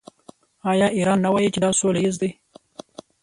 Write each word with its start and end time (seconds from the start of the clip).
آیا 0.71 0.87
ایران 0.97 1.19
نه 1.25 1.29
وايي 1.33 1.49
چې 1.53 1.59
دا 1.63 1.69
سوله 1.79 1.99
ییز 2.03 2.15
دی؟ 2.21 2.29